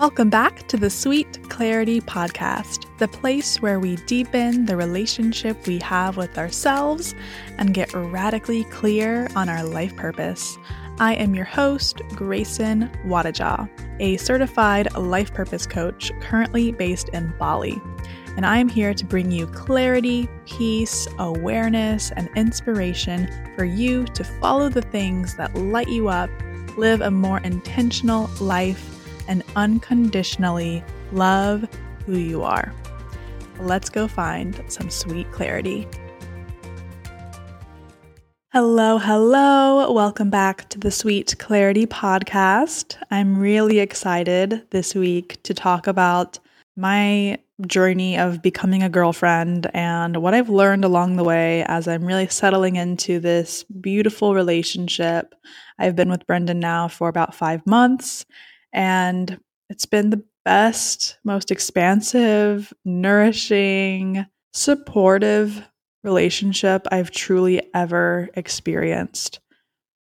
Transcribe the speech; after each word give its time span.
Welcome 0.00 0.30
back 0.30 0.66
to 0.68 0.78
the 0.78 0.88
Sweet 0.88 1.50
Clarity 1.50 2.00
Podcast, 2.00 2.86
the 2.96 3.06
place 3.06 3.60
where 3.60 3.78
we 3.78 3.96
deepen 3.96 4.64
the 4.64 4.74
relationship 4.74 5.66
we 5.66 5.78
have 5.80 6.16
with 6.16 6.38
ourselves 6.38 7.14
and 7.58 7.74
get 7.74 7.92
radically 7.92 8.64
clear 8.64 9.28
on 9.36 9.50
our 9.50 9.62
life 9.62 9.94
purpose. 9.96 10.56
I 10.98 11.16
am 11.16 11.34
your 11.34 11.44
host, 11.44 12.00
Grayson 12.14 12.88
Wadajaw, 13.04 13.68
a 14.00 14.16
certified 14.16 14.90
life 14.96 15.34
purpose 15.34 15.66
coach 15.66 16.10
currently 16.22 16.72
based 16.72 17.10
in 17.10 17.34
Bali. 17.38 17.78
And 18.38 18.46
I 18.46 18.56
am 18.56 18.70
here 18.70 18.94
to 18.94 19.04
bring 19.04 19.30
you 19.30 19.48
clarity, 19.48 20.30
peace, 20.46 21.08
awareness, 21.18 22.10
and 22.12 22.30
inspiration 22.36 23.28
for 23.54 23.66
you 23.66 24.06
to 24.06 24.24
follow 24.24 24.70
the 24.70 24.80
things 24.80 25.34
that 25.34 25.54
light 25.54 25.90
you 25.90 26.08
up, 26.08 26.30
live 26.78 27.02
a 27.02 27.10
more 27.10 27.40
intentional 27.40 28.30
life 28.40 28.96
and 29.30 29.44
unconditionally 29.54 30.84
love 31.12 31.66
who 32.04 32.18
you 32.18 32.42
are. 32.42 32.74
Let's 33.60 33.88
go 33.88 34.08
find 34.08 34.62
some 34.66 34.90
sweet 34.90 35.30
clarity. 35.30 35.86
Hello, 38.52 38.98
hello. 38.98 39.92
Welcome 39.92 40.28
back 40.28 40.68
to 40.70 40.78
the 40.80 40.90
Sweet 40.90 41.36
Clarity 41.38 41.86
Podcast. 41.86 42.96
I'm 43.12 43.38
really 43.38 43.78
excited 43.78 44.66
this 44.70 44.96
week 44.96 45.40
to 45.44 45.54
talk 45.54 45.86
about 45.86 46.40
my 46.76 47.38
journey 47.66 48.18
of 48.18 48.42
becoming 48.42 48.82
a 48.82 48.88
girlfriend 48.88 49.70
and 49.72 50.16
what 50.16 50.34
I've 50.34 50.48
learned 50.48 50.84
along 50.84 51.14
the 51.14 51.22
way 51.22 51.62
as 51.68 51.86
I'm 51.86 52.04
really 52.04 52.26
settling 52.26 52.74
into 52.74 53.20
this 53.20 53.62
beautiful 53.64 54.34
relationship. 54.34 55.36
I've 55.78 55.94
been 55.94 56.10
with 56.10 56.26
Brendan 56.26 56.58
now 56.58 56.88
for 56.88 57.08
about 57.08 57.34
five 57.34 57.64
months, 57.66 58.26
and 58.72 59.38
it's 59.68 59.86
been 59.86 60.10
the 60.10 60.24
best, 60.44 61.18
most 61.24 61.50
expansive, 61.50 62.72
nourishing, 62.84 64.26
supportive 64.52 65.62
relationship 66.02 66.86
I've 66.90 67.10
truly 67.10 67.62
ever 67.74 68.28
experienced. 68.34 69.40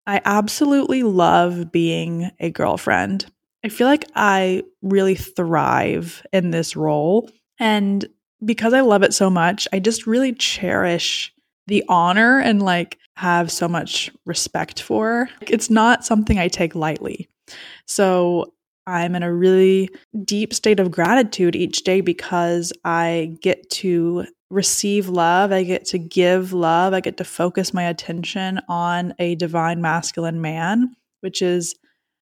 I 0.08 0.22
absolutely 0.26 1.04
love 1.04 1.72
being 1.72 2.32
a 2.40 2.52
girlfriend. 2.52 3.26
I 3.64 3.70
feel 3.70 3.88
like 3.88 4.06
I 4.16 4.64
really 4.84 5.16
thrive 5.16 6.26
in 6.32 6.52
this 6.52 6.76
role. 6.76 7.30
And 7.60 8.06
because 8.44 8.74
I 8.74 8.82
love 8.82 9.02
it 9.02 9.14
so 9.14 9.30
much, 9.30 9.68
I 9.74 9.80
just 9.80 10.06
really 10.06 10.34
cherish 10.34 11.34
the 11.68 11.84
honor 11.90 12.40
and 12.40 12.62
like 12.62 13.00
have 13.16 13.52
so 13.52 13.68
much 13.68 14.12
respect 14.26 14.82
for. 14.82 15.30
It's 15.42 15.70
not 15.70 16.06
something 16.06 16.38
I 16.38 16.48
take 16.48 16.76
lightly. 16.76 17.28
So 17.88 18.54
I'm 18.88 19.16
in 19.16 19.24
a 19.24 19.34
really 19.34 19.90
deep 20.24 20.54
state 20.54 20.80
of 20.80 20.92
gratitude 20.92 21.56
each 21.56 21.84
day 21.84 22.02
because 22.02 22.72
I 22.84 23.38
get 23.42 23.70
to 23.72 24.26
receive 24.50 25.10
love. 25.10 25.52
I 25.52 25.64
get 25.64 25.86
to 25.86 25.98
give 25.98 26.54
love. 26.54 26.94
I 26.94 27.02
get 27.02 27.18
to 27.18 27.24
focus 27.24 27.74
my 27.74 27.84
attention 27.84 28.60
on 28.70 29.14
a 29.20 29.36
divine 29.36 29.82
masculine 29.82 30.42
man, 30.42 30.96
which 31.22 31.42
is 31.42 31.76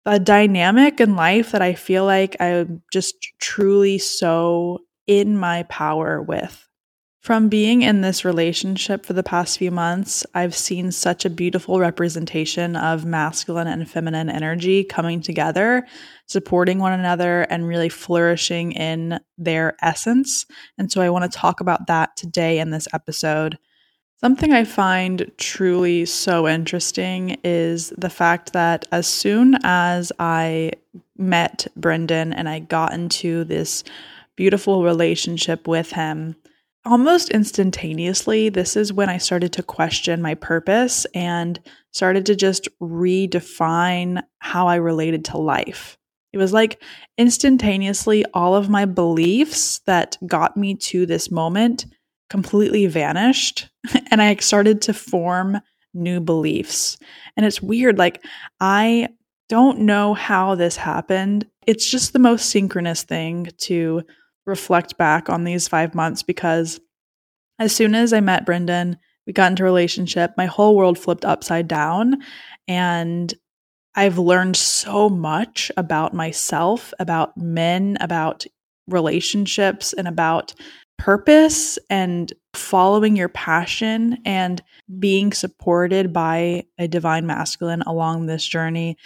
a 0.07 0.19
dynamic 0.19 1.01
in 1.01 1.17
life 1.17 1.53
that 1.53 1.63
I 1.63 1.75
feel 1.75 2.05
like 2.05 2.37
I'm 2.41 2.83
just 2.93 3.17
truly 3.41 3.99
so 3.99 4.81
in 5.07 5.37
my 5.37 5.65
power 5.65 6.23
with. 6.23 6.70
From 7.21 7.51
being 7.51 7.83
in 7.83 8.01
this 8.01 8.25
relationship 8.25 9.05
for 9.05 9.13
the 9.13 9.23
past 9.23 9.59
few 9.59 9.71
months, 9.71 10.25
I've 10.35 10.57
seen 10.57 10.91
such 10.91 11.27
a 11.27 11.31
beautiful 11.31 11.79
representation 11.79 12.77
of 12.77 13.05
masculine 13.05 13.67
and 13.67 13.89
feminine 13.89 14.31
energy 14.31 14.85
coming 14.85 15.21
together, 15.21 15.87
supporting 16.25 16.79
one 16.79 16.99
another, 16.99 17.43
and 17.43 17.69
really 17.69 17.91
flourishing 17.91 18.73
in 18.73 19.21
their 19.37 19.77
essence. 19.83 20.47
And 20.79 20.91
so 20.91 21.03
I 21.03 21.11
want 21.11 21.31
to 21.31 21.39
talk 21.39 21.61
about 21.61 21.89
that 21.89 22.17
today 22.17 22.59
in 22.59 22.71
this 22.71 22.89
episode. 22.95 23.59
Something 24.19 24.55
I 24.55 24.65
find 24.65 25.31
truly 25.37 26.07
so 26.07 26.49
interesting 26.49 27.39
is 27.45 27.91
the 27.99 28.11
fact 28.11 28.55
that 28.55 28.87
as 28.93 29.07
soon 29.07 29.59
as 29.63 30.11
I 30.19 30.73
met 31.19 31.67
Brendan 31.77 32.33
and 32.33 32.49
I 32.49 32.61
got 32.61 32.95
into 32.95 33.45
this 33.45 33.85
beautiful 34.37 34.83
relationship 34.83 35.69
with 35.69 35.93
him, 35.93 36.37
almost 36.85 37.31
instantaneously, 37.31 38.49
this 38.49 38.77
is 38.77 38.93
when 38.93 39.09
I 39.09 39.19
started 39.19 39.53
to 39.55 39.63
question 39.63 40.23
my 40.23 40.35
purpose 40.35 41.07
and 41.15 41.61
started 41.93 42.27
to 42.27 42.37
just 42.37 42.69
redefine 42.81 44.23
how 44.39 44.67
I 44.67 44.77
related 44.77 45.25
to 45.27 45.39
life. 45.39 45.99
It 46.33 46.39
was 46.39 46.53
like 46.53 46.81
instantaneously, 47.19 48.25
all 48.33 48.55
of 48.55 48.69
my 48.69 48.85
beliefs 48.85 49.81
that 49.87 50.17
got 50.27 50.57
me 50.57 50.75
to 50.77 51.05
this 51.05 51.31
moment 51.31 51.87
completely 52.29 52.87
vanished. 52.87 53.69
And 54.11 54.21
I 54.21 54.35
started 54.37 54.83
to 54.83 54.93
form 54.93 55.61
new 55.95 56.21
beliefs. 56.21 56.99
And 57.37 57.47
it's 57.47 57.63
weird. 57.63 57.97
Like, 57.97 58.25
I 58.61 59.09
don't 59.49 59.81
know 59.81 60.15
how 60.15 60.55
this 60.55 60.77
happened. 60.77 61.47
It's 61.67 61.89
just 61.91 62.13
the 62.13 62.19
most 62.19 62.51
synchronous 62.51 63.03
thing 63.03 63.49
to 63.59 64.03
reflect 64.51 64.99
back 64.99 65.31
on 65.31 65.45
these 65.45 65.69
five 65.69 65.95
months 65.95 66.23
because 66.23 66.81
as 67.59 67.75
soon 67.75 67.95
as 67.95 68.13
I 68.13 68.21
met 68.21 68.47
Brendan, 68.47 68.99
we 69.27 69.33
got 69.33 69.51
into 69.51 69.63
a 69.63 69.67
relationship, 69.67 70.33
my 70.37 70.47
whole 70.47 70.77
world 70.77 70.99
flipped 70.99 71.25
upside 71.25 71.69
down. 71.69 72.17
And 72.67 73.33
I've 73.95 74.19
learned 74.19 74.57
so 74.57 75.09
much 75.09 75.71
about 75.77 76.15
myself, 76.15 76.93
about 76.99 77.37
men, 77.37 77.97
about 78.01 78.45
relationships, 78.87 79.93
and 79.93 80.09
about 80.09 80.55
purpose 80.99 81.79
and 81.89 82.33
following 82.55 83.17
your 83.17 83.29
passion 83.29 84.19
and 84.25 84.63
being 84.99 85.33
supported 85.33 86.13
by 86.13 86.65
a 86.79 86.89
divine 86.89 87.27
masculine 87.27 87.83
along 87.83 88.27
this 88.27 88.45
journey. 88.45 88.97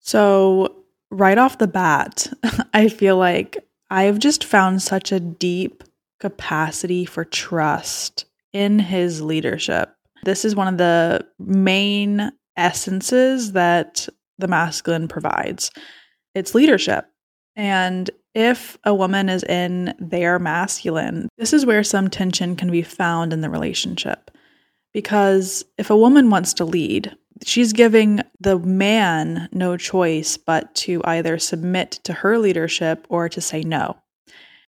So, 0.00 0.84
right 1.10 1.38
off 1.38 1.58
the 1.58 1.68
bat, 1.68 2.26
I 2.74 2.88
feel 2.88 3.16
like 3.16 3.58
I've 3.90 4.18
just 4.18 4.44
found 4.44 4.82
such 4.82 5.12
a 5.12 5.20
deep 5.20 5.84
capacity 6.20 7.04
for 7.04 7.24
trust 7.24 8.24
in 8.52 8.78
his 8.78 9.22
leadership. 9.22 9.90
This 10.24 10.44
is 10.44 10.56
one 10.56 10.68
of 10.68 10.78
the 10.78 11.26
main 11.38 12.32
essences 12.56 13.52
that 13.52 14.08
the 14.38 14.48
masculine 14.48 15.08
provides 15.08 15.70
it's 16.34 16.54
leadership. 16.54 17.06
And 17.54 18.10
if 18.34 18.76
a 18.84 18.94
woman 18.94 19.30
is 19.30 19.42
in 19.44 19.94
their 19.98 20.38
masculine, 20.38 21.28
this 21.38 21.54
is 21.54 21.64
where 21.64 21.82
some 21.82 22.10
tension 22.10 22.56
can 22.56 22.70
be 22.70 22.82
found 22.82 23.32
in 23.32 23.40
the 23.40 23.48
relationship. 23.48 24.30
Because 24.92 25.64
if 25.78 25.88
a 25.88 25.96
woman 25.96 26.28
wants 26.28 26.52
to 26.54 26.64
lead, 26.66 27.16
she's 27.44 27.72
giving 27.72 28.20
the 28.40 28.58
man 28.58 29.48
no 29.52 29.76
choice 29.76 30.36
but 30.36 30.74
to 30.74 31.00
either 31.04 31.38
submit 31.38 31.92
to 32.04 32.12
her 32.12 32.38
leadership 32.38 33.06
or 33.08 33.28
to 33.28 33.40
say 33.40 33.62
no. 33.62 33.96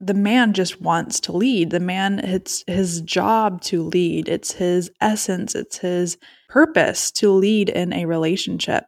The 0.00 0.14
man 0.14 0.52
just 0.52 0.80
wants 0.80 1.18
to 1.20 1.32
lead. 1.32 1.70
The 1.70 1.80
man, 1.80 2.20
it's 2.20 2.62
his 2.66 3.00
job 3.00 3.60
to 3.62 3.82
lead. 3.82 4.28
It's 4.28 4.52
his 4.52 4.91
essence, 5.00 5.54
it's 5.54 5.78
his 5.78 6.18
purpose 6.48 7.10
to 7.12 7.30
lead 7.32 7.68
in 7.68 7.92
a 7.92 8.06
relationship. 8.06 8.84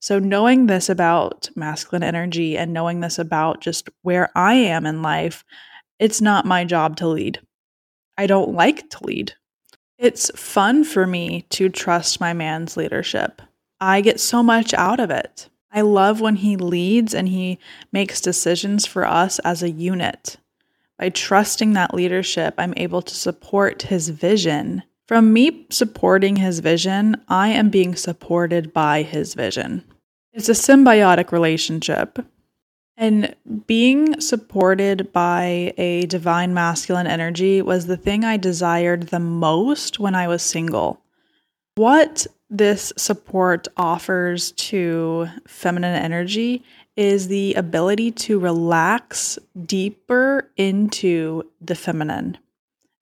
So, 0.00 0.18
knowing 0.18 0.66
this 0.66 0.88
about 0.88 1.48
masculine 1.54 2.02
energy 2.02 2.58
and 2.58 2.72
knowing 2.72 3.00
this 3.00 3.18
about 3.18 3.60
just 3.60 3.88
where 4.02 4.30
I 4.34 4.54
am 4.54 4.84
in 4.84 5.00
life, 5.00 5.44
it's 5.98 6.20
not 6.20 6.44
my 6.44 6.64
job 6.64 6.96
to 6.96 7.08
lead. 7.08 7.40
I 8.18 8.26
don't 8.26 8.52
like 8.52 8.90
to 8.90 9.04
lead. 9.04 9.34
It's 10.02 10.32
fun 10.34 10.82
for 10.82 11.06
me 11.06 11.42
to 11.50 11.68
trust 11.68 12.18
my 12.18 12.32
man's 12.32 12.76
leadership. 12.76 13.40
I 13.80 14.00
get 14.00 14.18
so 14.18 14.42
much 14.42 14.74
out 14.74 14.98
of 14.98 15.12
it. 15.12 15.48
I 15.70 15.82
love 15.82 16.20
when 16.20 16.34
he 16.34 16.56
leads 16.56 17.14
and 17.14 17.28
he 17.28 17.60
makes 17.92 18.20
decisions 18.20 18.84
for 18.84 19.06
us 19.06 19.38
as 19.44 19.62
a 19.62 19.70
unit. 19.70 20.38
By 20.98 21.10
trusting 21.10 21.74
that 21.74 21.94
leadership, 21.94 22.54
I'm 22.58 22.74
able 22.76 23.00
to 23.00 23.14
support 23.14 23.82
his 23.82 24.08
vision. 24.08 24.82
From 25.06 25.32
me 25.32 25.68
supporting 25.70 26.34
his 26.34 26.58
vision, 26.58 27.22
I 27.28 27.50
am 27.50 27.70
being 27.70 27.94
supported 27.94 28.72
by 28.72 29.02
his 29.02 29.34
vision. 29.34 29.84
It's 30.32 30.48
a 30.48 30.52
symbiotic 30.52 31.30
relationship. 31.30 32.18
And 33.02 33.34
being 33.66 34.20
supported 34.20 35.12
by 35.12 35.74
a 35.76 36.06
divine 36.06 36.54
masculine 36.54 37.08
energy 37.08 37.60
was 37.60 37.86
the 37.86 37.96
thing 37.96 38.24
I 38.24 38.36
desired 38.36 39.08
the 39.08 39.18
most 39.18 39.98
when 39.98 40.14
I 40.14 40.28
was 40.28 40.40
single. 40.40 41.00
What 41.74 42.28
this 42.48 42.92
support 42.96 43.66
offers 43.76 44.52
to 44.52 45.26
feminine 45.48 46.00
energy 46.00 46.62
is 46.96 47.26
the 47.26 47.54
ability 47.54 48.12
to 48.12 48.38
relax 48.38 49.36
deeper 49.66 50.48
into 50.56 51.42
the 51.60 51.74
feminine. 51.74 52.38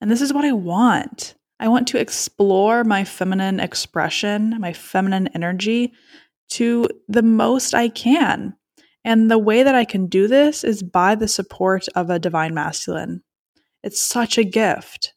And 0.01 0.11
this 0.11 0.23
is 0.23 0.33
what 0.33 0.47
I 0.47 0.53
want. 0.53 1.35
I 1.59 1.69
want 1.69 1.87
to 1.89 2.01
explore 2.01 2.85
my 2.85 3.05
feminine 3.05 3.61
expression, 3.61 4.57
my 4.61 4.73
feminine 4.73 5.29
energy 5.35 5.93
to 6.53 6.89
the 7.07 7.23
most 7.23 7.75
I 7.75 7.91
can. 7.91 8.57
And 9.05 9.31
the 9.31 9.39
way 9.39 9.63
that 9.63 9.75
I 9.75 9.85
can 9.85 10.07
do 10.07 10.29
this 10.29 10.63
is 10.63 10.83
by 10.83 11.15
the 11.15 11.29
support 11.29 11.87
of 11.95 12.11
a 12.11 12.19
divine 12.19 12.55
masculine. 12.55 13.23
It's 13.83 14.01
such 14.01 14.37
a 14.37 14.45
gift 14.45 15.15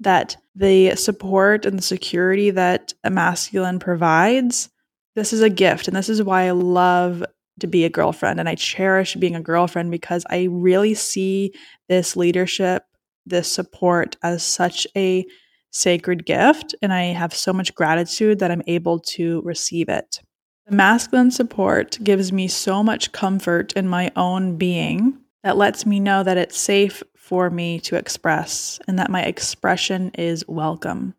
that 0.00 0.36
the 0.54 0.94
support 0.96 1.64
and 1.64 1.78
the 1.78 1.82
security 1.82 2.50
that 2.50 2.92
a 3.04 3.10
masculine 3.10 3.78
provides, 3.78 4.68
this 5.14 5.32
is 5.32 5.40
a 5.40 5.50
gift. 5.50 5.88
And 5.88 5.96
this 5.96 6.08
is 6.08 6.22
why 6.22 6.42
I 6.42 6.50
love 6.50 7.24
to 7.60 7.66
be 7.66 7.84
a 7.84 7.90
girlfriend 7.90 8.40
and 8.40 8.48
I 8.48 8.54
cherish 8.54 9.14
being 9.14 9.36
a 9.36 9.40
girlfriend 9.40 9.90
because 9.90 10.24
I 10.30 10.48
really 10.50 10.94
see 10.94 11.52
this 11.88 12.16
leadership, 12.16 12.84
this 13.24 13.50
support 13.50 14.16
as 14.22 14.42
such 14.42 14.86
a 14.96 15.24
sacred 15.70 16.26
gift. 16.26 16.74
And 16.82 16.92
I 16.92 17.04
have 17.04 17.34
so 17.34 17.52
much 17.52 17.74
gratitude 17.74 18.40
that 18.40 18.50
I'm 18.50 18.62
able 18.66 18.98
to 19.00 19.40
receive 19.42 19.88
it. 19.88 20.20
The 20.66 20.76
masculine 20.76 21.30
support 21.30 21.98
gives 22.02 22.32
me 22.32 22.46
so 22.46 22.82
much 22.82 23.12
comfort 23.12 23.72
in 23.72 23.88
my 23.88 24.12
own 24.14 24.56
being 24.56 25.18
that 25.42 25.56
lets 25.56 25.84
me 25.84 25.98
know 25.98 26.22
that 26.22 26.38
it's 26.38 26.56
safe 26.56 27.02
for 27.16 27.50
me 27.50 27.80
to 27.80 27.96
express 27.96 28.78
and 28.86 28.98
that 28.98 29.10
my 29.10 29.22
expression 29.22 30.10
is 30.14 30.46
welcome. 30.46 31.14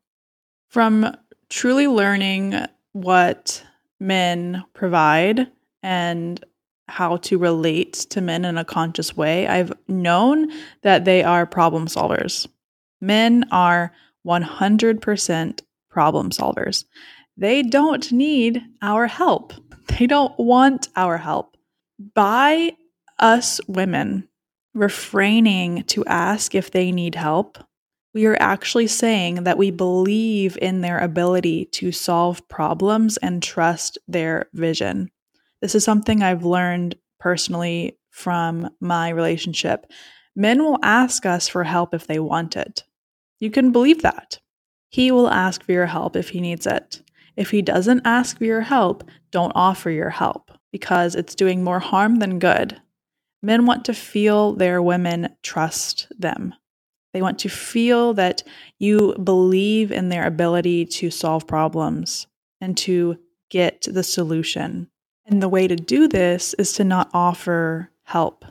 From 0.70 1.16
truly 1.50 1.88
learning 1.88 2.56
what 2.94 3.64
men 4.00 4.64
provide 4.74 5.52
and 5.82 6.44
how 6.88 7.18
to 7.18 7.38
relate 7.38 7.94
to 7.94 8.22
men 8.22 8.46
in 8.46 8.58
a 8.58 8.66
conscious 8.66 9.16
way, 9.16 9.48
I've 9.48 9.74
known 9.88 10.52
that 10.84 11.06
they 11.06 11.24
are 11.24 11.46
problem 11.46 11.88
solvers. 11.88 12.48
Men 13.02 13.46
are 13.52 13.92
100% 14.26 15.62
problem 15.90 16.30
solvers. 16.30 16.86
They 17.38 17.64
don't 17.64 18.12
need 18.12 18.62
our 18.82 19.08
help. 19.08 19.54
They 19.88 20.08
don't 20.08 20.38
want 20.38 20.90
our 20.96 21.18
help. 21.18 21.58
By 22.14 22.74
us 23.20 23.60
women 23.68 24.28
refraining 24.74 25.84
to 25.84 26.06
ask 26.06 26.56
if 26.56 26.72
they 26.72 26.92
need 26.92 27.16
help, 27.16 27.58
we 28.14 28.26
are 28.26 28.38
actually 28.40 28.88
saying 28.88 29.44
that 29.44 29.58
we 29.58 29.72
believe 29.72 30.58
in 30.62 30.82
their 30.82 31.00
ability 31.00 31.66
to 31.66 31.92
solve 31.92 32.48
problems 32.48 33.18
and 33.18 33.42
trust 33.42 33.98
their 34.08 34.48
vision. 34.54 35.10
This 35.62 35.76
is 35.76 35.84
something 35.84 36.22
I've 36.22 36.46
learned 36.46 36.96
personally 37.20 37.98
from 38.12 38.70
my 38.80 39.10
relationship. 39.10 39.88
Men 40.36 40.64
will 40.64 40.78
ask 40.84 41.26
us 41.26 41.48
for 41.48 41.64
help 41.64 41.94
if 41.94 42.06
they 42.06 42.20
want 42.20 42.56
it. 42.56 42.84
You 43.40 43.50
can 43.50 43.72
believe 43.72 44.04
that. 44.04 44.40
He 44.90 45.12
will 45.12 45.30
ask 45.30 45.64
for 45.64 45.72
your 45.72 45.88
help 45.88 46.16
if 46.16 46.30
he 46.30 46.42
needs 46.42 46.68
it. 46.68 47.02
If 47.36 47.52
he 47.52 47.62
doesn't 47.62 48.02
ask 48.06 48.38
for 48.38 48.46
your 48.46 48.62
help, 48.62 49.04
don't 49.32 49.52
offer 49.56 49.90
your 49.90 50.10
help 50.10 50.52
because 50.72 51.16
it's 51.16 51.36
doing 51.36 51.64
more 51.64 51.80
harm 51.80 52.18
than 52.18 52.40
good. 52.40 52.80
Men 53.42 53.66
want 53.66 53.86
to 53.86 53.94
feel 53.94 54.54
their 54.54 54.82
women 54.82 55.36
trust 55.44 56.08
them. 56.18 56.54
They 57.14 57.22
want 57.22 57.40
to 57.40 57.50
feel 57.50 58.14
that 58.16 58.44
you 58.80 59.16
believe 59.24 59.92
in 59.92 60.10
their 60.10 60.26
ability 60.26 60.86
to 60.86 61.12
solve 61.12 61.46
problems 61.46 62.28
and 62.60 62.76
to 62.78 63.18
get 63.50 63.88
the 63.90 64.04
solution. 64.04 64.90
And 65.26 65.42
the 65.42 65.50
way 65.50 65.68
to 65.68 65.76
do 65.76 66.08
this 66.08 66.54
is 66.56 66.74
to 66.74 66.84
not 66.84 67.10
offer 67.14 67.92
help. 68.04 68.46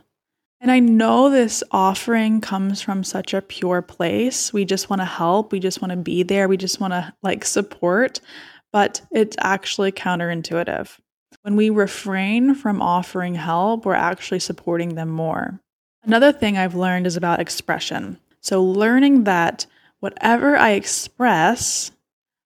And 0.61 0.71
I 0.71 0.79
know 0.79 1.29
this 1.29 1.65
offering 1.73 2.41
comes 2.41 2.81
from 2.81 3.03
such 3.03 3.35
a 3.35 3.43
pure 3.43 3.83
place. 3.83 4.53
We 4.53 4.65
just 4.65 4.89
want 4.89 5.01
to 5.03 5.07
help. 5.07 5.51
We 5.51 5.59
just 5.59 5.83
want 5.83 5.91
to 5.91 5.97
be 5.97 6.23
there. 6.23 6.47
We 6.47 6.57
just 6.57 6.79
want 6.79 6.93
to 6.93 7.13
like 7.21 7.45
support, 7.45 8.21
but 8.73 9.03
it's 9.11 9.37
actually 9.41 9.93
counterintuitive. 9.93 10.99
When 11.43 11.57
we 11.57 11.71
refrain 11.71 12.55
from 12.55 12.81
offering 12.81 13.35
help, 13.35 13.85
we're 13.85 13.95
actually 13.95 14.41
supporting 14.41 14.95
them 14.95 15.09
more. 15.09 15.61
Another 16.05 16.33
thing 16.33 16.57
I've 16.57 16.75
learned 16.75 17.07
is 17.07 17.17
about 17.17 17.41
expression. 17.41 18.19
So, 18.41 18.63
learning 18.63 19.25
that 19.25 19.67
whatever 20.01 20.57
I 20.57 20.71
express, 20.71 21.93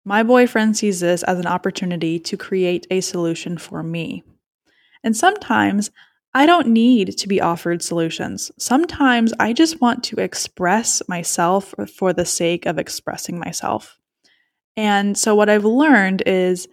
my 0.04 0.24
boyfriend 0.24 0.76
sees 0.76 1.00
this 1.00 1.24
as 1.24 1.40
an 1.40 1.48
opportunity 1.48 2.20
to 2.20 2.38
create 2.38 2.88
a 2.90 3.02
solution 3.02 3.58
for 3.58 3.84
me. 3.84 4.24
And 5.04 5.16
sometimes 5.16 5.92
I 6.34 6.46
don't 6.46 6.68
need 6.68 7.18
to 7.18 7.28
be 7.28 7.42
offered 7.42 7.82
solutions. 7.82 8.52
Sometimes 8.58 9.34
I 9.40 9.54
just 9.54 9.82
want 9.82 10.04
to 10.06 10.20
express 10.20 11.02
myself 11.08 11.74
for 11.96 12.14
the 12.14 12.26
sake 12.26 12.66
of 12.66 12.78
expressing 12.78 13.40
myself. 13.40 13.98
And 14.78 15.18
so, 15.18 15.34
what 15.34 15.50
I've 15.50 15.66
learned 15.66 16.22
is 16.26 16.68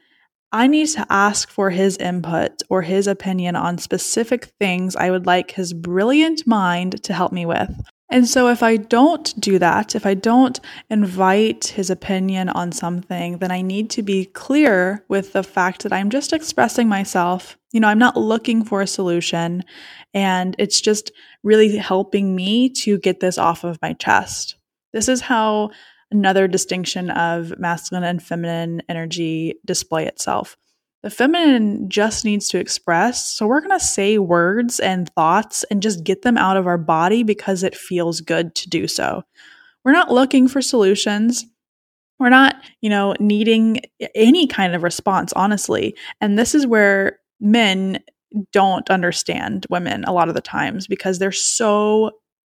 I 0.53 0.67
need 0.69 0.89
to 0.89 1.07
ask 1.11 1.51
for 1.51 1.71
his 1.71 1.97
input 1.97 2.63
or 2.69 2.83
his 2.83 3.09
opinion 3.09 3.57
on 3.57 3.79
specific 3.79 4.53
things 4.61 4.95
I 4.95 5.11
would 5.11 5.27
like 5.27 5.51
his 5.53 5.73
brilliant 5.73 6.47
mind 6.47 7.03
to 7.03 7.15
help 7.15 7.33
me 7.33 7.47
with. 7.47 7.75
And 8.11 8.29
so, 8.29 8.49
if 8.49 8.63
I 8.63 8.77
don't 8.77 9.35
do 9.41 9.59
that, 9.59 9.97
if 9.97 10.05
I 10.05 10.13
don't 10.13 10.61
invite 10.91 11.65
his 11.69 11.89
opinion 11.89 12.51
on 12.51 12.73
something, 12.73 13.39
then 13.39 13.51
I 13.51 13.63
need 13.63 13.89
to 13.91 14.03
be 14.03 14.27
clear 14.27 15.03
with 15.09 15.33
the 15.33 15.43
fact 15.43 15.83
that 15.83 15.93
I'm 15.93 16.11
just 16.11 16.35
expressing 16.35 16.89
myself. 16.89 17.57
You 17.73 17.81
know, 17.81 17.89
I'm 17.89 17.99
not 17.99 18.19
looking 18.19 18.65
for 18.65 18.83
a 18.83 18.87
solution, 18.87 19.65
and 20.13 20.55
it's 20.59 20.81
just 20.81 21.11
really 21.43 21.77
helping 21.79 22.37
me 22.37 22.69
to 22.83 22.99
get 22.99 23.21
this 23.21 23.39
off 23.39 23.65
of 23.65 23.81
my 23.81 23.95
chest. 23.95 24.57
This 24.93 25.09
is 25.09 25.23
how 25.23 25.71
another 26.15 26.49
distinction 26.49 27.11
of 27.11 27.59
masculine 27.59 28.05
and 28.05 28.23
feminine 28.23 28.83
energy 28.89 29.55
display 29.65 30.07
itself. 30.07 30.57
The 31.03 31.11
feminine 31.11 31.91
just 31.91 32.25
needs 32.25 32.49
to 32.49 32.59
express. 32.59 33.37
So 33.37 33.47
we're 33.47 33.61
going 33.61 33.79
to 33.79 33.85
say 33.85 34.17
words 34.17 34.81
and 34.81 35.11
thoughts 35.11 35.63
and 35.65 35.83
just 35.83 36.03
get 36.03 36.23
them 36.23 36.39
out 36.39 36.57
of 36.57 36.67
our 36.67 36.79
body 36.79 37.23
because 37.23 37.63
it 37.63 37.77
feels 37.77 38.23
good 38.23 38.55
to 38.55 38.71
do 38.71 38.89
so. 38.89 39.23
We're 39.85 39.93
not 39.93 40.11
looking 40.11 40.49
for 40.49 40.63
solutions. 40.63 41.45
We're 42.19 42.31
not, 42.31 42.57
you 42.81 42.89
know, 42.89 43.15
needing 43.21 43.81
any 44.15 44.47
kind 44.47 44.75
of 44.75 44.83
response, 44.83 45.33
honestly. 45.35 45.95
And 46.23 46.39
this 46.39 46.55
is 46.55 46.67
where 46.67 47.19
men 47.39 48.03
don't 48.53 48.89
understand 48.89 49.67
women 49.69 50.05
a 50.05 50.13
lot 50.13 50.29
of 50.29 50.35
the 50.35 50.41
times 50.41 50.87
because 50.87 51.19
they're 51.19 51.33
so 51.33 52.13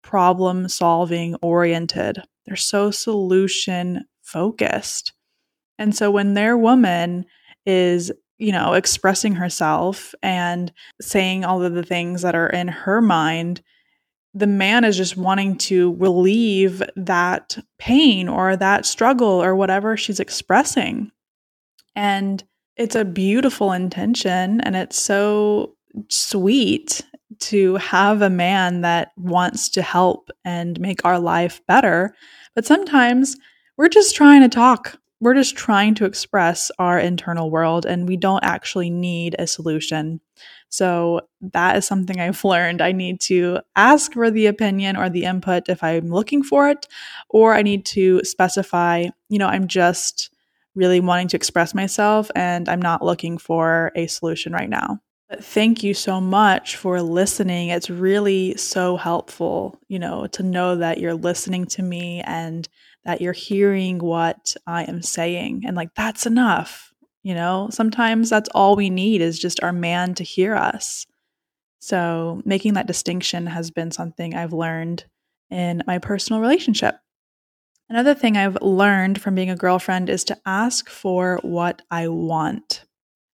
problem 0.08 0.66
solving 0.70 1.34
oriented. 1.42 2.18
They're 2.46 2.56
so 2.56 2.90
solution 2.90 4.06
focused. 4.22 5.12
And 5.78 5.94
so 5.94 6.10
when 6.10 6.32
their 6.32 6.56
woman 6.56 7.26
is, 7.66 8.10
you 8.38 8.50
know, 8.50 8.72
expressing 8.72 9.34
herself 9.34 10.14
and 10.22 10.72
saying 10.98 11.44
all 11.44 11.62
of 11.62 11.74
the 11.74 11.82
things 11.82 12.22
that 12.22 12.34
are 12.34 12.46
in 12.46 12.68
her 12.68 13.02
mind, 13.02 13.60
the 14.32 14.46
man 14.46 14.82
is 14.82 14.96
just 14.96 15.18
wanting 15.18 15.58
to 15.58 15.94
relieve 15.96 16.82
that 16.96 17.58
pain 17.78 18.30
or 18.30 18.56
that 18.56 18.86
struggle 18.86 19.42
or 19.42 19.54
whatever 19.54 19.94
she's 19.94 20.20
expressing. 20.20 21.10
And 21.94 22.42
it's 22.78 22.96
a 22.96 23.04
beautiful 23.04 23.72
intention 23.72 24.62
and 24.62 24.74
it's 24.74 24.98
so 24.98 25.74
sweet 26.08 27.02
to 27.40 27.76
have 27.76 28.22
a 28.22 28.30
man 28.30 28.82
that 28.82 29.12
wants 29.16 29.68
to 29.70 29.82
help 29.82 30.30
and 30.44 30.78
make 30.80 31.04
our 31.04 31.18
life 31.18 31.60
better. 31.66 32.14
But 32.54 32.66
sometimes 32.66 33.36
we're 33.76 33.88
just 33.88 34.16
trying 34.16 34.42
to 34.42 34.48
talk. 34.48 34.98
We're 35.20 35.34
just 35.34 35.56
trying 35.56 35.94
to 35.96 36.04
express 36.04 36.70
our 36.78 36.98
internal 36.98 37.50
world, 37.50 37.84
and 37.84 38.08
we 38.08 38.16
don't 38.16 38.44
actually 38.44 38.88
need 38.88 39.34
a 39.38 39.48
solution. 39.48 40.20
So, 40.68 41.22
that 41.40 41.76
is 41.76 41.86
something 41.86 42.20
I've 42.20 42.44
learned. 42.44 42.80
I 42.80 42.92
need 42.92 43.20
to 43.22 43.60
ask 43.74 44.12
for 44.12 44.30
the 44.30 44.46
opinion 44.46 44.96
or 44.96 45.10
the 45.10 45.24
input 45.24 45.68
if 45.68 45.82
I'm 45.82 46.08
looking 46.08 46.42
for 46.42 46.68
it, 46.68 46.86
or 47.28 47.54
I 47.54 47.62
need 47.62 47.84
to 47.86 48.22
specify, 48.24 49.06
you 49.28 49.38
know, 49.38 49.48
I'm 49.48 49.66
just 49.66 50.30
really 50.74 51.00
wanting 51.00 51.28
to 51.28 51.36
express 51.36 51.74
myself 51.74 52.30
and 52.36 52.68
I'm 52.68 52.80
not 52.80 53.04
looking 53.04 53.36
for 53.36 53.90
a 53.96 54.06
solution 54.06 54.52
right 54.52 54.70
now. 54.70 55.00
Thank 55.30 55.82
you 55.84 55.92
so 55.92 56.20
much 56.20 56.76
for 56.76 57.02
listening. 57.02 57.68
It's 57.68 57.90
really 57.90 58.56
so 58.56 58.96
helpful, 58.96 59.78
you 59.86 59.98
know, 59.98 60.26
to 60.28 60.42
know 60.42 60.76
that 60.76 60.98
you're 60.98 61.14
listening 61.14 61.66
to 61.66 61.82
me 61.82 62.22
and 62.22 62.66
that 63.04 63.20
you're 63.20 63.34
hearing 63.34 63.98
what 63.98 64.56
I 64.66 64.84
am 64.84 65.02
saying. 65.02 65.64
And 65.66 65.76
like, 65.76 65.94
that's 65.94 66.24
enough. 66.24 66.92
You 67.22 67.34
know, 67.34 67.68
sometimes 67.70 68.30
that's 68.30 68.48
all 68.54 68.74
we 68.74 68.88
need 68.88 69.20
is 69.20 69.38
just 69.38 69.62
our 69.62 69.72
man 69.72 70.14
to 70.14 70.24
hear 70.24 70.54
us. 70.54 71.04
So, 71.80 72.42
making 72.44 72.74
that 72.74 72.86
distinction 72.86 73.46
has 73.46 73.70
been 73.70 73.90
something 73.92 74.34
I've 74.34 74.52
learned 74.54 75.04
in 75.50 75.82
my 75.86 75.98
personal 75.98 76.40
relationship. 76.40 76.96
Another 77.90 78.14
thing 78.14 78.36
I've 78.36 78.58
learned 78.62 79.20
from 79.20 79.34
being 79.34 79.50
a 79.50 79.56
girlfriend 79.56 80.10
is 80.10 80.24
to 80.24 80.38
ask 80.46 80.88
for 80.90 81.38
what 81.42 81.82
I 81.90 82.08
want. 82.08 82.84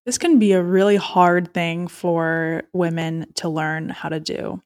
This 0.04 0.18
can 0.18 0.38
be 0.38 0.52
a 0.52 0.62
really 0.62 0.96
hard 0.96 1.54
thing 1.54 1.86
for 1.86 2.62
women 2.72 3.26
to 3.36 3.48
learn 3.48 3.88
how 3.88 4.08
to 4.08 4.18
do. 4.18 4.62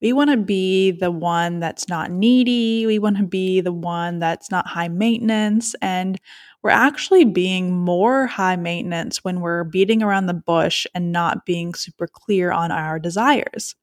We 0.00 0.14
want 0.14 0.30
to 0.30 0.38
be 0.38 0.92
the 0.92 1.10
one 1.10 1.60
that's 1.60 1.88
not 1.88 2.10
needy. 2.10 2.86
We 2.86 2.98
want 2.98 3.18
to 3.18 3.22
be 3.22 3.60
the 3.60 3.72
one 3.72 4.18
that's 4.18 4.50
not 4.50 4.66
high 4.66 4.88
maintenance. 4.88 5.74
And 5.82 6.18
we're 6.62 6.70
actually 6.70 7.24
being 7.24 7.76
more 7.76 8.26
high 8.26 8.56
maintenance 8.56 9.22
when 9.22 9.40
we're 9.40 9.64
beating 9.64 10.02
around 10.02 10.26
the 10.26 10.34
bush 10.34 10.86
and 10.94 11.12
not 11.12 11.44
being 11.44 11.74
super 11.74 12.06
clear 12.06 12.50
on 12.50 12.72
our 12.72 12.98
desires. 12.98 13.74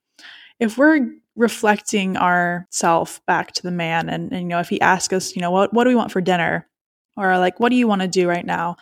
If 0.59 0.77
we're 0.77 1.07
reflecting 1.35 2.17
our 2.17 2.65
self 2.71 3.23
back 3.27 3.51
to 3.51 3.61
the 3.61 3.71
man 3.71 4.09
and, 4.09 4.31
and 4.31 4.41
you 4.41 4.47
know 4.47 4.59
if 4.59 4.69
he 4.69 4.81
asks 4.81 5.13
us 5.13 5.35
you 5.35 5.41
know 5.41 5.51
what 5.51 5.71
what 5.71 5.83
do 5.83 5.89
we 5.91 5.95
want 5.95 6.11
for 6.11 6.19
dinner 6.19 6.67
or 7.15 7.37
like 7.37 7.59
what 7.59 7.69
do 7.69 7.75
you 7.75 7.87
want 7.87 8.01
to 8.01 8.07
do 8.07 8.27
right 8.27 8.45
now 8.45 8.75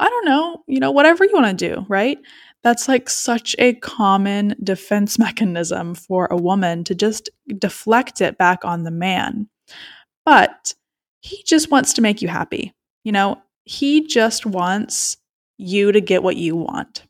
i 0.00 0.08
don't 0.08 0.24
know 0.24 0.62
you 0.66 0.80
know 0.80 0.90
whatever 0.90 1.24
you 1.24 1.32
want 1.32 1.58
to 1.58 1.74
do 1.74 1.86
right? 1.88 2.18
That's 2.62 2.88
like 2.88 3.08
such 3.08 3.56
a 3.58 3.72
common 3.74 4.54
defense 4.62 5.18
mechanism 5.26 5.94
for 5.94 6.28
a 6.30 6.36
woman 6.36 6.84
to 6.84 6.94
just 6.94 7.30
deflect 7.56 8.20
it 8.20 8.36
back 8.36 8.66
on 8.66 8.82
the 8.82 8.90
man. 8.90 9.48
But 10.26 10.74
he 11.22 11.42
just 11.46 11.70
wants 11.70 11.94
to 11.94 12.02
make 12.02 12.20
you 12.20 12.28
happy 12.28 12.74
you 13.04 13.12
know? 13.12 13.40
He 13.64 14.06
just 14.06 14.46
wants 14.46 15.16
you 15.58 15.92
to 15.92 16.00
get 16.00 16.22
what 16.22 16.36
you 16.36 16.56
want. 16.56 17.04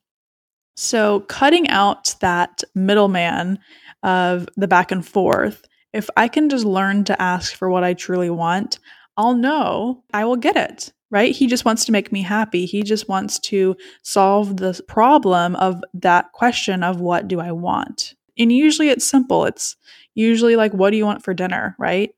So 0.76 1.20
cutting 1.20 1.68
out 1.68 2.14
that 2.20 2.62
middleman 2.74 3.58
of 4.02 4.48
the 4.56 4.68
back 4.68 4.90
and 4.90 5.06
forth, 5.06 5.64
if 5.92 6.08
I 6.16 6.28
can 6.28 6.48
just 6.48 6.64
learn 6.64 7.04
to 7.04 7.20
ask 7.20 7.54
for 7.54 7.70
what 7.70 7.84
I 7.84 7.94
truly 7.94 8.30
want, 8.30 8.78
I'll 9.16 9.34
know 9.34 10.04
I 10.12 10.24
will 10.24 10.36
get 10.36 10.56
it, 10.56 10.92
right? 11.10 11.34
He 11.34 11.46
just 11.46 11.64
wants 11.64 11.84
to 11.84 11.92
make 11.92 12.12
me 12.12 12.22
happy. 12.22 12.66
He 12.66 12.82
just 12.82 13.08
wants 13.08 13.38
to 13.40 13.76
solve 14.02 14.58
the 14.58 14.80
problem 14.86 15.56
of 15.56 15.82
that 15.94 16.32
question 16.32 16.82
of 16.82 17.00
what 17.00 17.28
do 17.28 17.40
I 17.40 17.52
want? 17.52 18.14
And 18.38 18.52
usually 18.52 18.88
it's 18.88 19.04
simple. 19.06 19.44
It's 19.44 19.76
usually 20.14 20.56
like, 20.56 20.72
what 20.72 20.90
do 20.90 20.96
you 20.96 21.04
want 21.04 21.24
for 21.24 21.34
dinner, 21.34 21.74
right? 21.78 22.14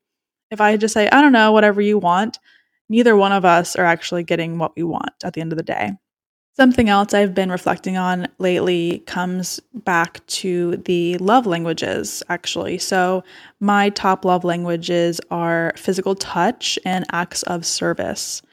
If 0.51 0.61
I 0.61 0.77
just 0.77 0.93
say, 0.93 1.09
I 1.09 1.21
don't 1.21 1.31
know, 1.31 1.51
whatever 1.51 1.81
you 1.81 1.97
want, 1.97 2.39
neither 2.89 3.15
one 3.15 3.31
of 3.31 3.45
us 3.45 3.75
are 3.75 3.85
actually 3.85 4.23
getting 4.23 4.57
what 4.59 4.75
we 4.75 4.83
want 4.83 5.11
at 5.23 5.33
the 5.33 5.41
end 5.41 5.51
of 5.51 5.57
the 5.57 5.63
day. 5.63 5.91
Something 6.55 6.87
else 6.87 7.15
I've 7.15 7.33
been 7.33 7.49
reflecting 7.49 7.97
on 7.97 8.27
lately 8.37 8.99
comes 9.07 9.59
back 9.73 10.23
to 10.27 10.77
the 10.77 11.17
love 11.17 11.47
languages, 11.47 12.21
actually. 12.29 12.77
So, 12.77 13.23
my 13.59 13.89
top 13.89 14.23
love 14.23 14.43
languages 14.43 15.19
are 15.31 15.73
physical 15.75 16.13
touch 16.13 16.77
and 16.85 17.05
acts 17.11 17.41
of 17.43 17.65
service. 17.65 18.43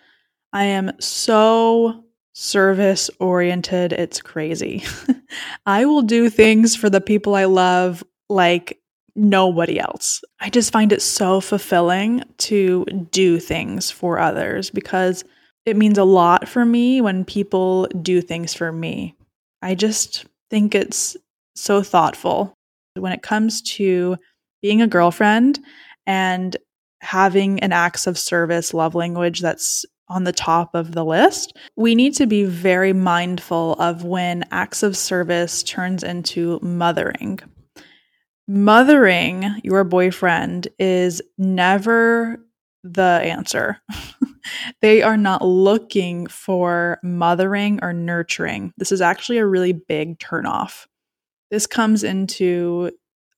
I 0.52 0.64
am 0.64 0.92
so 1.00 2.04
service 2.32 3.10
oriented, 3.20 3.92
it's 3.92 4.20
crazy. 4.20 4.84
I 5.66 5.84
will 5.84 6.02
do 6.02 6.30
things 6.30 6.74
for 6.74 6.88
the 6.90 7.00
people 7.00 7.34
I 7.34 7.44
love 7.44 8.02
like 8.28 8.78
nobody 9.14 9.78
else. 9.78 10.22
I 10.40 10.50
just 10.50 10.72
find 10.72 10.92
it 10.92 11.02
so 11.02 11.40
fulfilling 11.40 12.24
to 12.38 12.84
do 13.10 13.38
things 13.38 13.90
for 13.90 14.18
others 14.18 14.70
because 14.70 15.24
it 15.66 15.76
means 15.76 15.98
a 15.98 16.04
lot 16.04 16.48
for 16.48 16.64
me 16.64 17.00
when 17.00 17.24
people 17.24 17.86
do 18.00 18.20
things 18.20 18.54
for 18.54 18.72
me. 18.72 19.14
I 19.62 19.74
just 19.74 20.24
think 20.48 20.74
it's 20.74 21.16
so 21.54 21.82
thoughtful 21.82 22.54
when 22.94 23.12
it 23.12 23.22
comes 23.22 23.60
to 23.62 24.16
being 24.62 24.80
a 24.80 24.86
girlfriend 24.86 25.60
and 26.06 26.56
having 27.02 27.60
an 27.60 27.72
acts 27.72 28.06
of 28.06 28.18
service 28.18 28.72
love 28.74 28.94
language 28.94 29.40
that's 29.40 29.84
on 30.10 30.24
the 30.24 30.32
top 30.32 30.74
of 30.74 30.92
the 30.92 31.04
list. 31.04 31.56
We 31.76 31.94
need 31.94 32.14
to 32.16 32.26
be 32.26 32.44
very 32.44 32.92
mindful 32.92 33.74
of 33.74 34.04
when 34.04 34.44
acts 34.50 34.82
of 34.82 34.96
service 34.96 35.62
turns 35.62 36.02
into 36.02 36.58
mothering. 36.60 37.38
Mothering 38.46 39.60
your 39.62 39.84
boyfriend 39.84 40.68
is 40.78 41.22
never 41.38 42.44
the 42.82 43.20
answer. 43.22 43.78
they 44.80 45.02
are 45.02 45.16
not 45.16 45.42
looking 45.42 46.26
for 46.26 46.98
mothering 47.02 47.78
or 47.82 47.92
nurturing. 47.92 48.72
This 48.76 48.92
is 48.92 49.00
actually 49.00 49.38
a 49.38 49.46
really 49.46 49.72
big 49.72 50.18
turnoff. 50.18 50.86
This 51.50 51.66
comes 51.66 52.04
into 52.04 52.90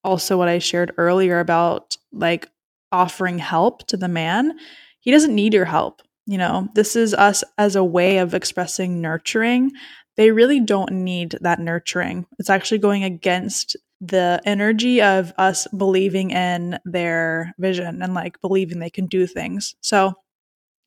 also 0.03 0.37
what 0.37 0.47
I 0.47 0.59
shared 0.59 0.93
earlier 0.97 1.39
about 1.39 1.97
like 2.11 2.47
offering 2.91 3.39
help 3.39 3.87
to 3.87 3.97
the 3.97 4.07
man. 4.07 4.57
He 4.99 5.11
doesn't 5.11 5.35
need 5.35 5.53
your 5.53 5.65
help. 5.65 6.01
You 6.25 6.37
know, 6.37 6.69
this 6.73 6.95
is 6.95 7.13
us 7.13 7.43
as 7.57 7.75
a 7.75 7.83
way 7.83 8.17
of 8.17 8.33
expressing 8.33 9.01
nurturing. 9.01 9.71
They 10.15 10.31
really 10.31 10.59
don't 10.59 10.91
need 10.91 11.37
that 11.41 11.59
nurturing. 11.59 12.25
It's 12.39 12.49
actually 12.49 12.77
going 12.77 13.03
against 13.03 13.75
the 13.99 14.41
energy 14.45 15.01
of 15.01 15.33
us 15.37 15.67
believing 15.75 16.31
in 16.31 16.77
their 16.85 17.53
vision 17.57 18.01
and 18.01 18.13
like 18.13 18.39
believing 18.41 18.79
they 18.79 18.89
can 18.89 19.07
do 19.07 19.25
things. 19.25 19.75
So, 19.81 20.13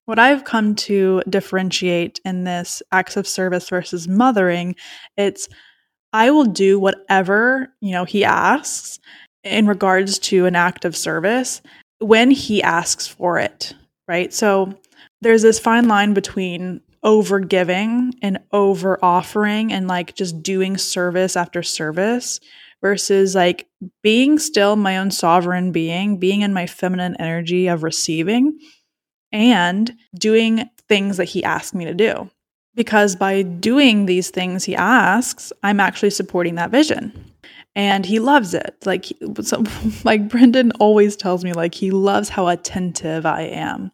what 0.04 0.18
I've 0.20 0.44
come 0.44 0.76
to 0.76 1.22
differentiate 1.28 2.20
in 2.24 2.44
this 2.44 2.80
acts 2.92 3.16
of 3.16 3.26
service 3.26 3.68
versus 3.68 4.06
mothering, 4.06 4.76
it's 5.16 5.48
I 6.12 6.30
will 6.30 6.44
do 6.44 6.78
whatever, 6.78 7.68
you 7.80 7.92
know, 7.92 8.04
he 8.04 8.24
asks 8.24 9.00
in 9.42 9.66
regards 9.66 10.18
to 10.18 10.46
an 10.46 10.54
act 10.54 10.84
of 10.84 10.96
service 10.96 11.60
when 11.98 12.30
he 12.30 12.62
asks 12.62 13.06
for 13.06 13.38
it, 13.38 13.74
right? 14.06 14.32
So 14.32 14.78
there's 15.20 15.42
this 15.42 15.58
fine 15.58 15.88
line 15.88 16.14
between 16.14 16.80
over 17.02 17.38
giving 17.38 18.12
and 18.20 18.38
over 18.52 19.02
offering 19.04 19.72
and 19.72 19.86
like 19.86 20.14
just 20.14 20.42
doing 20.42 20.76
service 20.76 21.36
after 21.36 21.62
service 21.62 22.40
versus 22.82 23.34
like 23.34 23.66
being 24.02 24.38
still 24.38 24.76
my 24.76 24.98
own 24.98 25.10
sovereign 25.10 25.72
being, 25.72 26.18
being 26.18 26.40
in 26.40 26.52
my 26.52 26.66
feminine 26.66 27.16
energy 27.18 27.68
of 27.68 27.82
receiving 27.82 28.58
and 29.32 29.94
doing 30.18 30.68
things 30.88 31.16
that 31.16 31.24
he 31.24 31.44
asked 31.44 31.74
me 31.74 31.84
to 31.84 31.94
do. 31.94 32.30
Because 32.74 33.16
by 33.16 33.42
doing 33.42 34.06
these 34.06 34.30
things 34.30 34.64
he 34.64 34.76
asks, 34.76 35.52
I'm 35.62 35.80
actually 35.80 36.10
supporting 36.10 36.56
that 36.56 36.70
vision. 36.70 37.32
And 37.74 38.04
he 38.04 38.18
loves 38.18 38.52
it. 38.52 38.74
Like 38.84 39.06
so, 39.42 39.64
like 40.04 40.28
Brendan 40.28 40.72
always 40.72 41.16
tells 41.16 41.44
me 41.44 41.52
like 41.52 41.74
he 41.74 41.90
loves 41.90 42.28
how 42.28 42.48
attentive 42.48 43.24
I 43.26 43.42
am. 43.42 43.92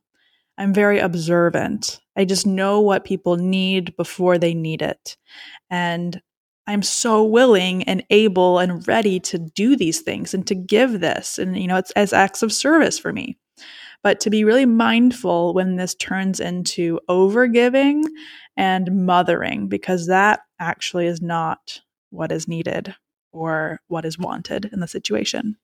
I'm 0.62 0.72
very 0.72 1.00
observant. 1.00 2.00
I 2.16 2.24
just 2.24 2.46
know 2.46 2.80
what 2.80 3.04
people 3.04 3.36
need 3.36 3.96
before 3.96 4.38
they 4.38 4.54
need 4.54 4.80
it. 4.80 5.16
And 5.70 6.22
I'm 6.68 6.82
so 6.82 7.24
willing 7.24 7.82
and 7.82 8.04
able 8.10 8.60
and 8.60 8.86
ready 8.86 9.18
to 9.18 9.38
do 9.38 9.74
these 9.74 10.02
things 10.02 10.32
and 10.32 10.46
to 10.46 10.54
give 10.54 11.00
this. 11.00 11.36
And, 11.36 11.58
you 11.58 11.66
know, 11.66 11.78
it's 11.78 11.90
as 11.92 12.12
acts 12.12 12.44
of 12.44 12.52
service 12.52 12.96
for 12.96 13.12
me. 13.12 13.36
But 14.04 14.20
to 14.20 14.30
be 14.30 14.44
really 14.44 14.66
mindful 14.66 15.52
when 15.52 15.74
this 15.76 15.96
turns 15.96 16.38
into 16.38 17.00
overgiving 17.10 18.04
and 18.56 19.04
mothering, 19.04 19.66
because 19.66 20.06
that 20.06 20.42
actually 20.60 21.06
is 21.06 21.20
not 21.20 21.80
what 22.10 22.30
is 22.30 22.46
needed 22.46 22.94
or 23.32 23.80
what 23.88 24.04
is 24.04 24.16
wanted 24.16 24.70
in 24.72 24.78
the 24.78 24.86
situation. 24.86 25.56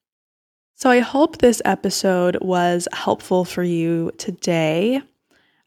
So 0.78 0.90
I 0.90 1.00
hope 1.00 1.38
this 1.38 1.60
episode 1.64 2.38
was 2.40 2.86
helpful 2.92 3.44
for 3.44 3.64
you 3.64 4.12
today. 4.16 5.02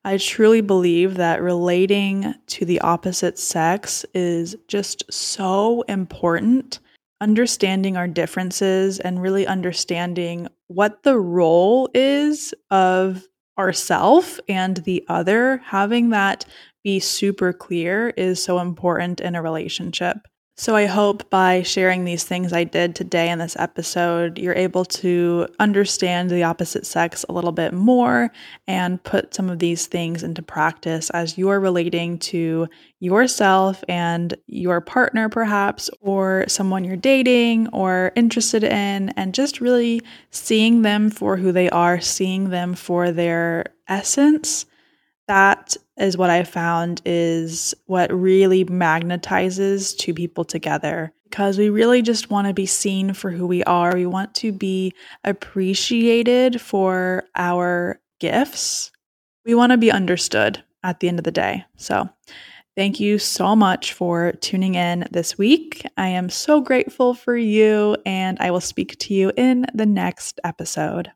I 0.06 0.16
truly 0.16 0.62
believe 0.62 1.16
that 1.16 1.42
relating 1.42 2.34
to 2.48 2.64
the 2.64 2.80
opposite 2.80 3.38
sex 3.38 4.06
is 4.14 4.56
just 4.70 5.04
so 5.12 5.82
important. 5.90 6.80
Understanding 7.20 7.98
our 7.98 8.08
differences 8.08 9.02
and 9.02 9.22
really 9.22 9.46
understanding 9.46 10.48
what 10.68 11.04
the 11.04 11.20
role 11.20 11.90
is 11.94 12.54
of 12.70 13.28
ourself 13.60 14.40
and 14.48 14.78
the 14.78 15.04
other, 15.10 15.58
having 15.66 16.12
that 16.12 16.46
be 16.86 17.02
super 17.02 17.52
clear 17.52 18.14
is 18.16 18.42
so 18.42 18.60
important 18.60 19.20
in 19.20 19.36
a 19.36 19.42
relationship. 19.42 20.26
So, 20.58 20.76
I 20.76 20.86
hope 20.86 21.28
by 21.30 21.64
sharing 21.64 22.04
these 22.04 22.24
things 22.26 22.54
I 22.54 22.66
did 22.66 22.94
today 22.94 23.30
in 23.30 23.40
this 23.40 23.56
episode, 23.58 24.38
you're 24.38 24.54
able 24.54 24.86
to 24.86 25.48
understand 25.60 26.30
the 26.30 26.44
opposite 26.44 26.86
sex 26.86 27.26
a 27.28 27.32
little 27.32 27.54
bit 27.54 27.74
more 27.74 28.32
and 28.68 29.02
put 29.04 29.34
some 29.34 29.50
of 29.50 29.60
these 29.60 29.88
things 29.88 30.22
into 30.24 30.44
practice 30.44 31.10
as 31.12 31.38
you're 31.38 31.60
relating 31.60 32.20
to 32.20 32.68
yourself 33.00 33.84
and 33.88 34.36
your 34.46 34.82
partner, 34.82 35.30
perhaps, 35.30 35.90
or 36.02 36.46
someone 36.48 36.84
you're 36.84 36.96
dating 36.98 37.68
or 37.70 38.12
interested 38.16 38.64
in, 38.64 39.10
and 39.12 39.34
just 39.34 39.62
really 39.62 40.02
seeing 40.30 40.82
them 40.82 41.10
for 41.10 41.38
who 41.38 41.52
they 41.52 41.70
are, 41.70 42.00
seeing 42.02 42.50
them 42.50 42.76
for 42.76 43.12
their 43.12 43.66
essence 43.88 44.66
that 45.32 45.78
is 45.96 46.18
what 46.18 46.30
I 46.30 46.44
found 46.44 47.02
is 47.06 47.74
what 47.86 48.14
really 48.14 48.66
magnetizes 48.66 49.98
two 49.98 50.14
people 50.14 50.44
together 50.44 51.14
because 51.24 51.58
we 51.58 51.70
really 51.70 52.02
just 52.02 52.30
want 52.30 52.48
to 52.48 52.54
be 52.54 52.66
seen 52.66 53.14
for 53.14 53.32
who 53.32 53.48
we 53.48 53.64
are. 53.64 53.96
We 53.96 54.06
want 54.06 54.36
to 54.36 54.52
be 54.52 54.94
appreciated 55.24 56.60
for 56.60 57.24
our 57.34 58.02
gifts. 58.20 58.92
We 59.46 59.56
want 59.56 59.72
to 59.72 59.78
be 59.78 59.90
understood 59.90 60.62
at 60.84 61.00
the 61.00 61.08
end 61.08 61.18
of 61.18 61.24
the 61.24 61.32
day. 61.32 61.64
So, 61.78 62.10
thank 62.76 63.00
you 63.00 63.18
so 63.18 63.56
much 63.56 63.94
for 63.94 64.34
tuning 64.42 64.76
in 64.76 65.08
this 65.12 65.38
week. 65.38 65.86
I 65.96 66.10
am 66.10 66.30
so 66.30 66.60
grateful 66.60 67.14
for 67.14 67.38
you, 67.38 67.96
and 68.06 68.38
I 68.42 68.52
will 68.52 68.60
speak 68.60 68.98
to 69.00 69.14
you 69.14 69.32
in 69.38 69.66
the 69.74 69.86
next 69.86 70.42
episode. 70.44 71.10